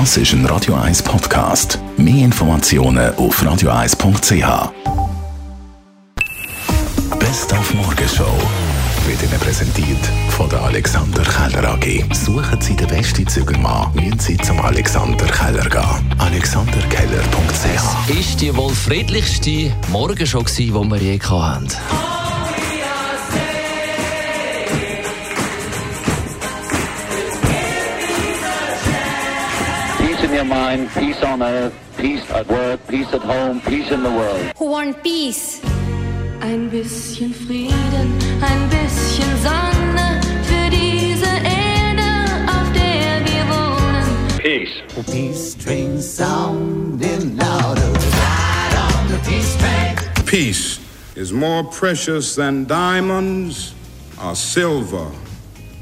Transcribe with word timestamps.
Das 0.00 0.16
ist 0.16 0.32
ein 0.32 0.44
Radio 0.46 0.74
1 0.74 1.04
Podcast. 1.04 1.78
Mehr 1.96 2.24
Informationen 2.24 3.14
auf 3.14 3.40
radio1.ch. 3.40 4.72
Best 7.20 7.52
auf 7.52 7.74
Morgenshow 7.74 8.36
wird 9.06 9.22
Ihnen 9.22 9.38
präsentiert 9.38 10.04
von 10.30 10.50
der 10.50 10.62
Alexander 10.62 11.22
Keller 11.22 11.74
AG. 11.74 12.12
Suchen 12.12 12.60
Sie 12.60 12.74
den 12.74 12.88
besten 12.88 13.24
Zügelmann, 13.28 13.94
müssen 13.94 14.18
Sie 14.18 14.36
zum 14.38 14.60
Alexander 14.62 15.26
Keller 15.26 15.70
gehen. 15.70 16.12
AlexanderKeller.ch 16.18 18.18
ist 18.18 18.40
die 18.40 18.56
wohl 18.56 18.74
friedlichste 18.74 19.72
Morgenshow 19.92 20.42
die 20.42 20.74
wir 20.74 20.96
je 20.96 21.20
hatten. 21.20 21.68
Your 30.34 30.44
mind, 30.44 30.90
peace 30.90 31.22
on 31.22 31.42
earth, 31.42 31.72
peace 31.96 32.28
at 32.30 32.46
work, 32.48 32.80
peace 32.88 33.12
at 33.14 33.22
home, 33.22 33.60
peace 33.60 33.90
in 33.92 34.02
the 34.02 34.10
world. 34.10 34.52
who 34.56 34.66
want 34.66 35.00
peace. 35.02 35.60
Ein 36.40 36.68
bisschen 36.70 37.32
Frieden, 37.32 38.18
ein 38.42 38.68
bisschen 38.68 39.32
Sonne 39.42 40.20
für 40.42 40.70
diese 40.70 41.30
Erde, 41.44 42.10
auf 42.48 42.68
der 42.72 43.22
wir 43.24 43.44
wohnen. 43.48 44.38
Peace. 44.38 44.82
Peace 45.06 45.54
train 45.54 46.00
sounding 46.02 47.36
louder. 47.36 47.92
Ride 48.20 48.76
on 48.76 49.08
the 49.08 49.18
peace 49.28 49.56
train. 49.56 49.96
Peace 50.26 50.80
is 51.14 51.32
more 51.32 51.62
precious 51.62 52.34
than 52.34 52.66
diamonds 52.66 53.72
or 54.20 54.34
silver 54.34 55.06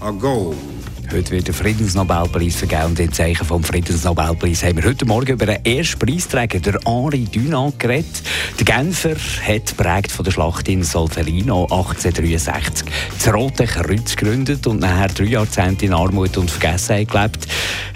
or 0.00 0.12
gold. 0.12 0.85
Heute 1.12 1.30
wird 1.30 1.46
der 1.46 1.54
Friedensnobelpreis 1.54 2.56
vergeben 2.56 2.86
und 2.86 2.98
im 2.98 3.12
Zeichen 3.12 3.46
vom 3.46 3.62
Friedensnobelpreis 3.62 4.64
haben 4.64 4.76
wir 4.76 4.84
heute 4.84 5.06
Morgen 5.06 5.32
über 5.32 5.46
den 5.46 5.64
ersten 5.64 6.00
Preisträger, 6.00 6.58
der 6.58 6.80
Henri 6.84 7.24
Dunant, 7.24 7.78
geredet. 7.78 8.22
Der 8.58 8.64
Genfer 8.64 9.14
hat 9.14 9.76
prägt 9.76 10.10
von 10.10 10.24
der 10.24 10.32
Schlacht 10.32 10.68
in 10.68 10.82
Solferino 10.82 11.62
1863 11.62 12.88
das 13.16 13.32
Rote 13.32 13.66
Kreuz 13.66 14.16
gegründet 14.16 14.66
und 14.66 14.80
nachher 14.80 15.08
drei 15.08 15.24
Jahrzehnte 15.24 15.86
in 15.86 15.94
Armut 15.94 16.36
und 16.38 16.50
Vergessenheit 16.50 17.08
gelebt, 17.08 17.46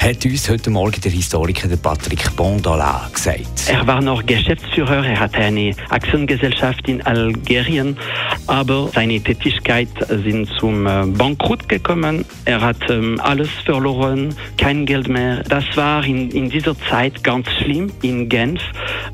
hat 0.01 0.25
uns 0.25 0.49
heute 0.49 0.71
Morgen 0.71 0.99
der 1.03 1.11
Historiker 1.11 1.69
Patrick 1.77 2.35
Bondola 2.35 3.11
gesagt. 3.13 3.69
Er 3.69 3.87
war 3.87 4.01
noch 4.01 4.25
Geschäftsführer, 4.25 5.05
er 5.05 5.21
hatte 5.21 5.37
eine 5.37 5.75
Aktiengesellschaft 5.91 6.89
in 6.89 7.03
Algerien, 7.03 7.99
aber 8.47 8.89
seine 8.95 9.21
Tätigkeit 9.21 9.89
sind 10.09 10.49
zum 10.59 10.87
äh, 10.87 11.05
Bankrott 11.05 11.69
gekommen. 11.69 12.25
Er 12.47 12.63
hat 12.63 12.79
ähm, 12.89 13.21
alles 13.23 13.51
verloren, 13.67 14.35
kein 14.57 14.87
Geld 14.87 15.09
mehr. 15.09 15.43
Das 15.43 15.65
war 15.75 16.03
in, 16.03 16.31
in 16.31 16.49
dieser 16.49 16.75
Zeit 16.89 17.23
ganz 17.23 17.51
schlimm 17.51 17.93
in 18.01 18.31
Genf, 18.31 18.63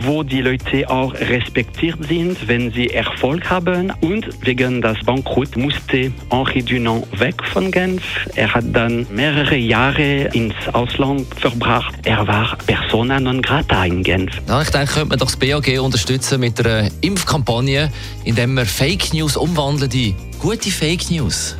wo 0.05 0.23
die 0.23 0.41
Leute 0.41 0.89
auch 0.89 1.15
respektiert 1.15 1.99
sind, 2.07 2.47
wenn 2.47 2.71
sie 2.71 2.91
Erfolg 2.91 3.51
haben. 3.51 3.93
Und 4.03 4.29
wegen 4.47 4.81
des 4.83 4.99
Bankrott 5.05 5.57
musste 5.57 6.13
Henri 6.31 6.63
Dunant 6.63 7.07
weg 7.19 7.43
von 7.53 7.73
Genf. 7.73 8.05
Er 8.37 8.55
hat 8.55 8.65
dann 8.73 9.05
mehrere 9.11 9.57
Jahre 9.57 10.29
ins 10.33 10.55
Ausland 10.77 11.27
verbracht. 11.35 11.95
Er 12.05 12.27
war 12.29 12.57
persona 12.67 13.19
non 13.19 13.41
grata 13.41 13.85
in 13.87 14.03
Genf. 14.03 14.31
Ja, 14.47 14.61
ich 14.61 14.69
denke, 14.69 14.93
könnte 14.93 15.09
man 15.09 15.19
doch 15.19 15.27
das 15.27 15.37
BAG 15.37 15.81
unterstützen 15.81 16.39
mit 16.39 16.61
einer 16.61 16.91
Impfkampagne, 17.01 17.91
indem 18.25 18.55
man 18.55 18.67
Fake 18.67 19.15
News 19.15 19.39
umwandeln 19.39 19.91
in 19.91 20.15
gute 20.39 20.71
Fake 20.71 21.11
News. 21.11 21.57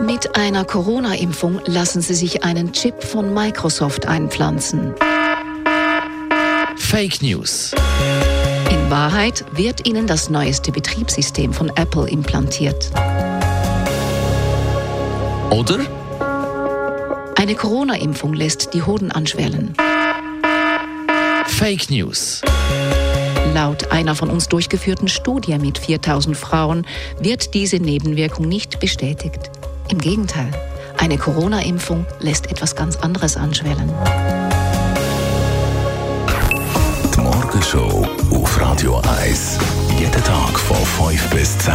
Mit 0.00 0.36
einer 0.36 0.64
Corona-Impfung 0.64 1.60
lassen 1.66 2.02
Sie 2.02 2.14
sich 2.14 2.42
einen 2.42 2.72
Chip 2.72 3.00
von 3.02 3.32
Microsoft 3.32 4.06
einpflanzen. 4.06 4.94
Fake 6.76 7.22
News. 7.22 7.72
In 8.70 8.90
Wahrheit 8.90 9.44
wird 9.52 9.86
Ihnen 9.86 10.08
das 10.08 10.30
neueste 10.30 10.72
Betriebssystem 10.72 11.52
von 11.52 11.68
Apple 11.76 12.08
implantiert. 12.08 12.90
Oder? 15.50 15.78
Eine 17.38 17.54
Corona-Impfung 17.54 18.32
lässt 18.32 18.72
die 18.72 18.82
Hoden 18.82 19.12
anschwellen. 19.12 19.74
Fake 21.46 21.90
News. 21.90 22.40
Laut 23.52 23.92
einer 23.92 24.14
von 24.14 24.30
uns 24.30 24.48
durchgeführten 24.48 25.06
Studie 25.06 25.58
mit 25.58 25.76
4000 25.76 26.34
Frauen 26.34 26.86
wird 27.20 27.52
diese 27.52 27.76
Nebenwirkung 27.76 28.48
nicht 28.48 28.80
bestätigt. 28.80 29.50
Im 29.90 29.98
Gegenteil, 29.98 30.50
eine 30.96 31.18
Corona-Impfung 31.18 32.06
lässt 32.20 32.50
etwas 32.50 32.74
ganz 32.74 32.96
anderes 32.96 33.36
anschwellen. 33.36 33.92
Die 37.14 37.20
Morgenshow 37.20 38.06
auf 38.30 38.60
Radio 38.60 39.02
1. 39.20 39.58
Jeden 39.98 40.24
Tag 40.24 40.58
von 40.58 40.76
5 41.10 41.30
bis 41.30 41.58
10. 41.58 41.74